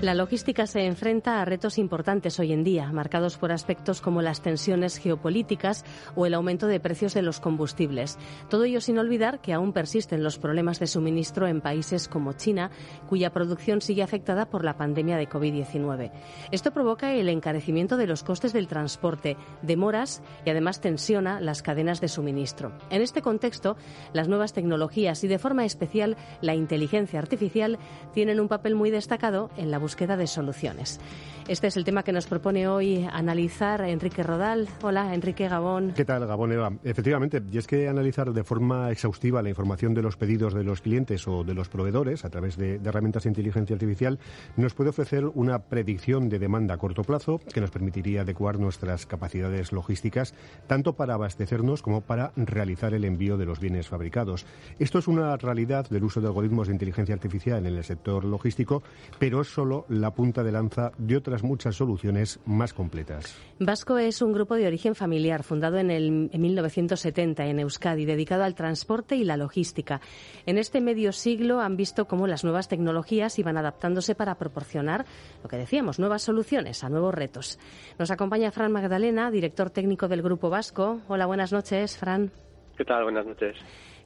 [0.00, 4.40] La logística se enfrenta a retos importantes hoy en día, marcados por aspectos como las
[4.40, 5.84] tensiones geopolíticas
[6.14, 8.16] o el aumento de precios de los combustibles.
[8.48, 12.70] Todo ello sin olvidar que aún persisten los problemas de suministro en países como China,
[13.08, 16.12] cuya producción sigue afectada por la pandemia de COVID-19.
[16.52, 22.00] Esto provoca el encarecimiento de los costes del transporte, demoras y además tensiona las cadenas
[22.00, 22.70] de suministro.
[22.90, 23.76] En este contexto,
[24.12, 27.80] las nuevas tecnologías y de forma especial la inteligencia artificial
[28.14, 31.00] tienen un papel muy destacado en la búsqueda de soluciones.
[31.48, 34.68] Este es el tema que nos propone hoy analizar Enrique Rodal.
[34.82, 35.94] Hola, Enrique Gabón.
[35.96, 36.70] ¿Qué tal, Gabón Eva?
[36.84, 40.82] Efectivamente, y es que analizar de forma exhaustiva la información de los pedidos de los
[40.82, 44.18] clientes o de los proveedores a través de, herramientas de inteligencia artificial
[44.56, 49.06] nos puede ofrecer una predicción de demanda a corto plazo que nos permitiría adecuar nuestras
[49.06, 50.34] capacidades logísticas
[50.66, 54.44] tanto para abastecernos como para realizar el envío de los bienes fabricados.
[54.78, 58.82] Esto es una realidad del uso de algoritmos de inteligencia artificial en el sector logístico,
[59.18, 63.36] pero es solo la punta de lanza de otras muchas soluciones más completas.
[63.58, 68.54] Vasco es un grupo de origen familiar fundado en, el, 1970 en Euskadi, dedicado al
[68.54, 70.00] transporte y la logística.
[70.46, 75.04] En este medio siglo han visto cómo las nuevas tecnologías iban adaptándose para proporcionar,
[75.42, 77.58] lo que decíamos, nuevas soluciones a nuevos retos.
[77.98, 81.00] Nos acompaña Fran Magdalena, director técnico del Grupo Vasco.
[81.08, 82.30] Hola, buenas noches, Fran.
[82.76, 83.02] ¿Qué tal?
[83.02, 83.56] Buenas noches.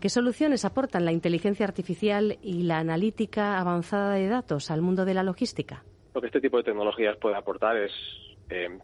[0.00, 5.12] ¿Qué soluciones aportan la inteligencia artificial y la analítica avanzada de datos al mundo de
[5.12, 5.84] la logística?
[6.14, 7.92] Lo que este tipo de tecnologías puede aportar es
[8.48, 8.78] eh,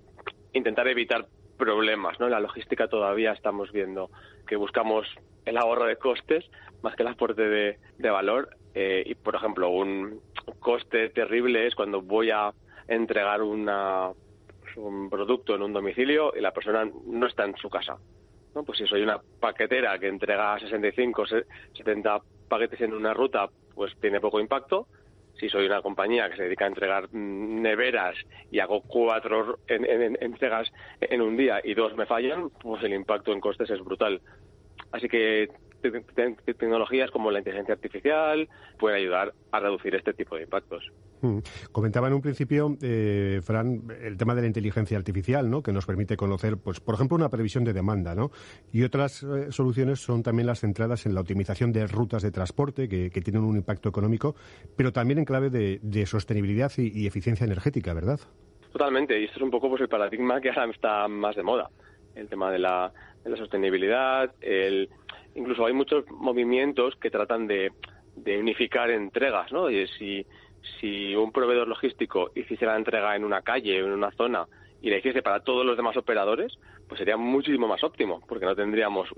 [0.53, 2.21] intentar evitar problemas.
[2.21, 2.27] ¿no?
[2.27, 4.11] En la logística todavía estamos viendo
[4.47, 5.07] que buscamos
[5.47, 6.45] el ahorro de costes
[6.83, 8.51] más que el aporte de, valor.
[8.75, 10.21] Eh, y, por ejemplo, un
[10.61, 12.53] coste terrible es cuando voy a
[12.89, 14.11] entregar una,
[14.77, 17.97] un producto en un domicilio y la persona no está en su casa.
[18.65, 21.25] Pues si soy una paquetera que entrega 65,
[21.73, 24.87] 70 paquetes en una ruta, pues tiene poco impacto.
[25.39, 28.17] Si soy una compañía que se dedica a entregar mm, neveras
[28.51, 33.41] y hago cuatro entregas en un día y dos me fallan, pues el impacto en
[33.41, 34.21] costes es brutal.
[34.93, 35.51] Así que
[35.91, 38.49] tecnologías como la inteligencia artificial
[38.79, 40.93] pueden ayudar a reducir este tipo de impactos.
[41.21, 41.39] Mm.
[41.73, 45.63] Comentaba en un principio, eh, Fran, el tema de la inteligencia artificial, ¿no?
[45.63, 48.15] que nos permite conocer, pues, por ejemplo, una previsión de demanda.
[48.15, 48.31] ¿no?
[48.73, 52.89] Y otras eh, soluciones son también las centradas en la optimización de rutas de transporte,
[52.89, 54.37] que, tienen un impacto económico,
[54.77, 58.21] pero también en clave de, sostenibilidad y, eficiencia energética, ¿verdad?
[58.73, 61.71] Totalmente, y esto es un poco pues, el paradigma que ahora está más de moda.
[62.15, 62.93] El tema de la,
[63.25, 64.89] de la sostenibilidad, el,
[65.37, 67.73] incluso hay muchos movimientos que tratan de,
[68.39, 69.71] unificar entregas, ¿no?
[69.71, 70.27] Y si
[70.81, 74.47] si un proveedor logístico hiciese la entrega en una calle o en una zona
[74.83, 76.59] y la hiciese para todos los demás operadores,
[76.89, 79.09] pues sería muchísimo más óptimo, porque no tendríamos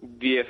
[0.00, 0.46] 10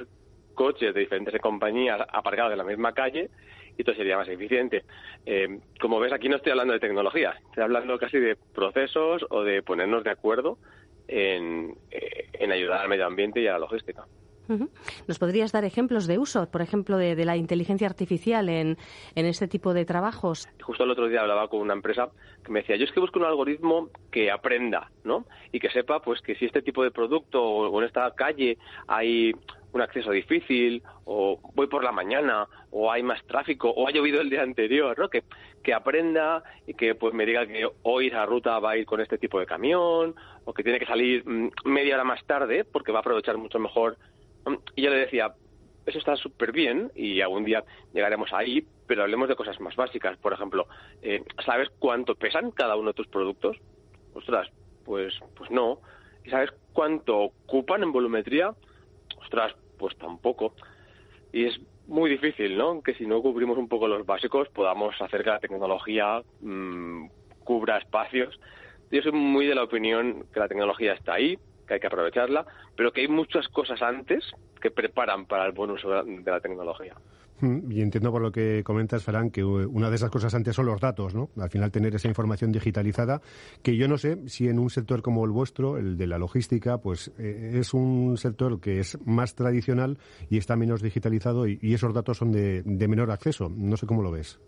[0.55, 3.31] coches de diferentes compañías aparcados en la misma calle
[3.77, 4.85] y todo sería más eficiente.
[5.25, 9.45] Eh, como ves, aquí no estoy hablando de tecnología, estoy hablando casi de procesos o
[9.45, 10.59] de ponernos de acuerdo
[11.07, 14.05] en, eh, en ayudar al medio ambiente y a la logística.
[15.07, 18.77] ¿Nos podrías dar ejemplos de uso, por ejemplo, de, la inteligencia artificial en,
[19.15, 20.49] este tipo de trabajos?
[20.63, 22.09] Justo el otro día hablaba con una empresa
[22.45, 25.27] que me decía, yo es que busco un algoritmo que aprenda, ¿no?
[25.53, 29.35] Y que sepa, pues, que si este tipo de producto o en esta calle hay
[29.73, 34.21] un acceso difícil, o voy por la mañana, o hay más tráfico, o ha llovido
[34.21, 35.09] el día anterior, ¿no?
[35.09, 35.25] Que,
[35.63, 39.01] que aprenda y que pues me diga que hoy esa ruta va a ir con
[39.01, 42.93] este tipo de camión, o que tiene que salir mm, media hora más tarde, porque
[42.93, 43.99] va a aprovechar mucho mejor
[44.75, 45.35] y yo le decía,
[45.87, 50.17] eso está súper bien y algún día llegaremos ahí, pero hablemos de cosas más básicas.
[50.19, 50.67] Por ejemplo,
[51.03, 53.57] eh, ¿sabes cuánto pesan cada uno de tus productos?
[54.15, 54.49] Ostras,
[54.85, 55.79] pues, pues no.
[56.25, 58.55] ¿Y sabes cuánto ocupan en volumetría?
[59.19, 60.55] Ostras, pues tampoco.
[61.33, 62.83] Y es muy difícil, ¿no?
[62.83, 67.07] Que si no cubrimos un poco los básicos podamos hacer que la tecnología mm,
[67.45, 68.39] cubra espacios.
[68.91, 72.47] Yo soy muy de la opinión que la tecnología está ahí, que hay que aprovecharla,
[72.75, 74.25] pero que hay muchas cosas antes
[74.61, 76.95] que preparan para el buen uso de la tecnología.
[77.41, 80.67] Mm, y entiendo por lo que comentas, Farán, que una de esas cosas antes son
[80.67, 81.31] los datos, ¿no?
[81.41, 83.21] Al final tener esa información digitalizada,
[83.63, 86.79] que yo no sé si en un sector como el vuestro, el de la logística,
[86.79, 89.99] pues eh, es un sector que es más tradicional
[90.31, 93.49] y está menos digitalizado y, esos datos son de, de menor acceso.
[93.55, 94.41] No sé cómo lo ves.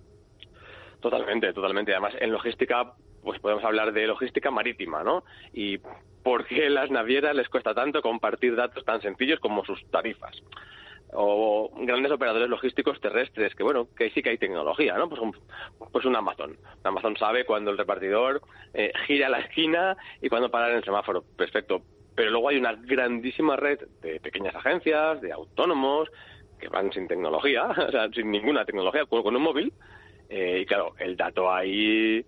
[1.01, 1.93] Totalmente, totalmente.
[1.93, 5.23] Además, en logística, pues podemos hablar de logística marítima, ¿no?
[5.53, 5.79] Y
[6.23, 10.43] por qué las navieras les cuesta tanto compartir datos tan sencillos como sus tarifas
[11.13, 15.09] o grandes operadores logísticos terrestres, que bueno, que sí que hay tecnología, ¿no?
[15.09, 15.37] Pues un,
[15.93, 16.57] pues un Amazon.
[16.85, 18.43] Amazon sabe cuando el repartidor
[18.75, 21.25] eh, gira la esquina y cuando parar en el semáforo.
[21.37, 21.83] Perfecto.
[22.15, 26.09] Pero luego hay una grandísima red de pequeñas agencias, de autónomos,
[26.59, 29.73] que van sin tecnología, o sea, sin ninguna tecnología, con, un móvil.
[30.29, 32.25] Eh, y claro, el dato ahí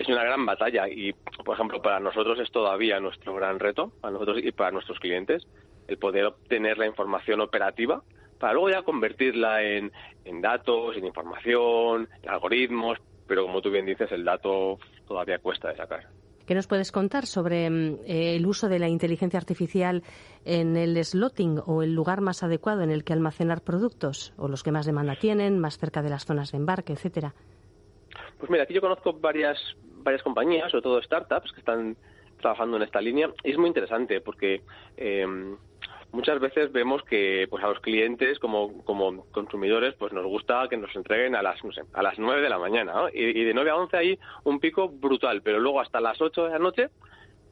[0.00, 1.12] es una gran batalla y,
[1.44, 5.46] por ejemplo, para nosotros es todavía nuestro gran reto, para nosotros y para nuestros clientes,
[5.88, 8.02] el poder obtener la información operativa
[8.38, 9.92] para luego ya convertirla en,
[10.40, 15.76] datos, en información, en algoritmos, pero como tú bien dices, el dato todavía cuesta de
[15.76, 16.08] sacar.
[16.46, 20.02] ¿Qué nos puedes contar sobre mm, el uso de la inteligencia artificial
[20.46, 24.62] en el slotting o el lugar más adecuado en el que almacenar productos o los
[24.62, 27.34] que más demanda tienen, más cerca de las zonas de embarque, etcétera?
[28.38, 29.58] Pues mira, aquí yo conozco varias
[30.02, 31.96] varias compañías, sobre todo startups, que están
[32.40, 33.30] trabajando en esta línea.
[33.44, 34.62] Y es muy interesante porque
[34.96, 35.26] eh,
[36.12, 40.76] muchas veces vemos que pues a los clientes como, como consumidores pues nos gusta que
[40.76, 43.70] nos entreguen a las no sé, a las 9 de la mañana y, de 9
[43.70, 46.88] a 11 hay un pico brutal pero luego hasta las 8 de la noche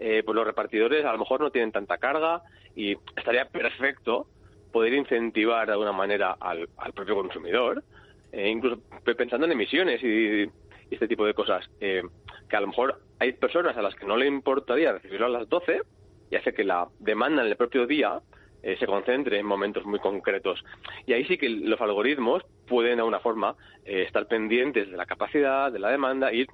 [0.01, 2.43] eh, pues los repartidores a lo mejor no tienen tanta carga
[2.75, 4.27] y estaría perfecto
[4.73, 7.85] poder incentivar de alguna manera al, propio consumidor
[8.33, 8.81] eh, incluso
[9.17, 10.51] pensando en emisiones y,
[10.91, 11.69] este tipo de cosas.
[11.81, 12.03] Eh,
[12.49, 15.49] que a lo mejor hay personas a las que no le importaría recibirlo a las
[15.49, 15.83] 12
[16.31, 18.21] y hace que la demanda en el propio día
[18.63, 20.65] eh, se concentre en momentos muy concretos.
[21.07, 23.55] Y ahí sí que los algoritmos pueden, de alguna forma,
[23.85, 26.49] eh, estar pendientes de la capacidad, de la demanda, ir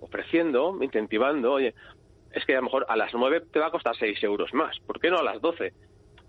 [0.00, 1.74] ofreciendo, incentivando, oye,
[2.32, 4.78] es que a lo mejor a las 9 te va a costar 6 euros más,
[4.80, 5.72] ¿por qué no a las 12?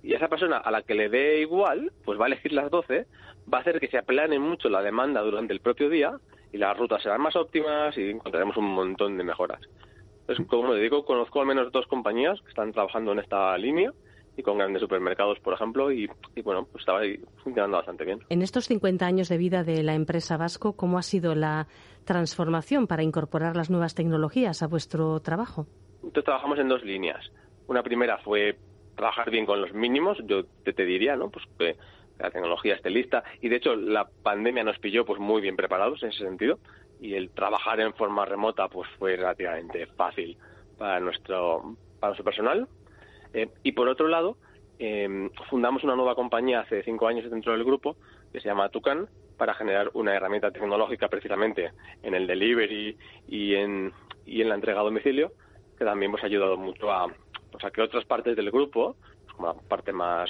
[0.02, 3.06] Y esa persona a la que le dé igual, pues va a elegir las 12,
[3.54, 6.18] va a hacer que se aplane mucho la demanda durante el propio día
[6.52, 9.62] y las rutas serán más óptimas y encontraremos un montón de mejoras.
[10.22, 13.92] Entonces, como le digo, conozco al menos dos compañías que están trabajando en esta línea
[14.38, 16.10] y con grandes supermercados, por ejemplo, y,
[16.44, 18.20] bueno, pues estaba ahí funcionando bastante bien.
[18.30, 21.68] En estos 50 años de vida de la empresa Vasco, ¿cómo ha sido la
[22.06, 25.68] transformación para incorporar las nuevas tecnologías a vuestro trabajo?
[26.04, 27.32] Entonces trabajamos en dos líneas.
[27.68, 28.58] Una primera fue
[28.96, 31.30] trabajar bien con los mínimos, yo te, te diría, ¿no?
[31.30, 31.76] Pues que
[32.20, 33.24] la tecnología esté lista.
[33.42, 36.60] Y de hecho la pandemia nos pilló pues muy bien preparados en ese sentido.
[37.00, 40.38] Y el trabajar en forma remota pues fue relativamente fácil
[40.78, 42.68] para nuestro para nuestro personal.
[43.34, 44.38] Eh, y por otro lado
[44.80, 47.96] em, fundamos una nueva compañía hace cinco años dentro del grupo
[48.32, 49.08] que se llama Tucan
[49.38, 51.72] para generar una herramienta tecnológica precisamente
[52.04, 53.94] en el delivery y en,
[54.26, 55.32] y en la entrega a domicilio
[55.78, 57.08] que también nos ha ayudado mucho a,
[57.52, 60.30] pues a que otras partes del grupo, pues como la parte más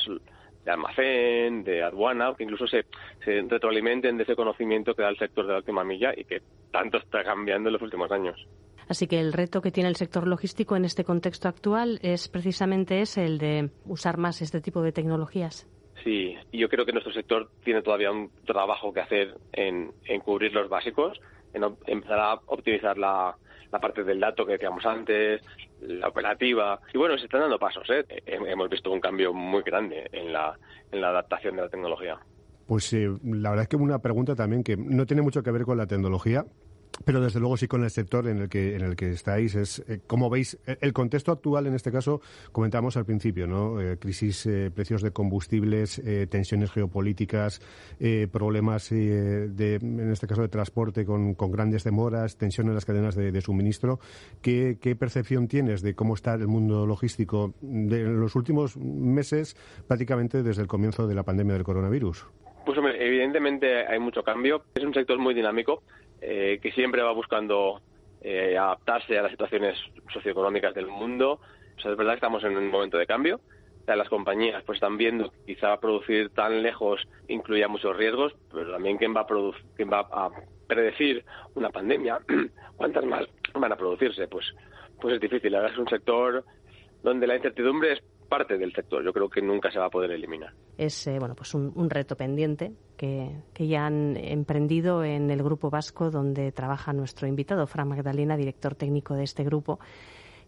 [0.70, 2.86] de almacén, de aduana, que incluso se,
[3.26, 6.42] se retroalimenten de ese conocimiento que da el sector de la última milla y que
[6.72, 8.48] tanto está cambiando en los últimos años.
[8.88, 13.02] Así que el reto que tiene el sector logístico en este contexto actual es precisamente
[13.02, 15.68] ese, el de usar más este tipo de tecnologías.
[16.04, 20.54] Sí, yo creo que nuestro sector tiene todavía un trabajo que hacer en, en cubrir
[20.54, 21.20] los básicos,
[21.54, 23.36] en empezar a optimizar la,
[23.72, 25.42] la parte del dato que decíamos antes,
[25.82, 26.80] la operativa.
[26.94, 27.88] Y bueno, se están dando pasos.
[27.90, 28.06] ¿eh?
[28.26, 30.58] Hemos visto un cambio muy grande en la,
[30.92, 32.20] en la adaptación de la tecnología.
[32.68, 35.64] Pues eh, la verdad es que una pregunta también que no tiene mucho que ver
[35.64, 36.46] con la tecnología,
[37.06, 39.80] pero desde luego sí con el sector en el que en el que estáis es
[39.88, 42.22] eh, como veis eh, el contexto actual en este caso
[42.52, 47.62] comentamos al principio no eh, crisis precios de combustibles tensiones geopolíticas
[48.32, 53.42] problemas de en este caso de transporte con, grandes demoras tensión en las cadenas de,
[53.42, 54.00] suministro.
[54.42, 59.56] ¿Qué, percepción tienes de cómo está el mundo logístico de los últimos meses
[59.88, 62.26] prácticamente desde el comienzo de la pandemia del coronavirus
[62.66, 64.64] pues evidentemente hay mucho cambio.
[64.76, 65.82] Es un sector muy dinámico
[66.22, 67.82] eh, que siempre va buscando
[68.22, 69.78] eh, adaptarse a las situaciones
[70.14, 71.40] socioeconómicas del mundo.
[71.78, 73.40] O sea, es verdad que estamos en un momento de cambio.
[73.88, 78.98] las compañías pues están viendo que quizá producir tan lejos incluya muchos riesgos, pero también
[78.98, 80.32] quién va a, va a
[80.68, 81.24] predecir
[81.56, 82.20] una pandemia,
[82.78, 84.46] cuántas más van a producirse, pues,
[85.02, 85.56] pues es difícil.
[85.56, 86.44] Ahora es un sector
[87.02, 89.04] donde la incertidumbre es parte del sector.
[89.04, 90.54] Yo creo que nunca se va a poder eliminar.
[90.78, 96.10] Es eh, bueno, pues un, reto pendiente que, ya han emprendido en el Grupo Vasco,
[96.12, 99.80] donde trabaja nuestro invitado, Fran Magdalena, director técnico de este grupo,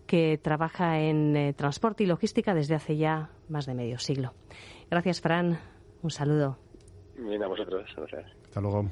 [0.06, 4.34] que trabaja en eh, transporte y logística desde hace ya más de medio siglo.
[4.90, 5.60] Gracias, Fran.
[6.02, 6.58] Un saludo.
[7.18, 7.90] Bien, a vosotros.
[7.96, 8.26] Gracias.
[8.46, 8.90] Hasta luego.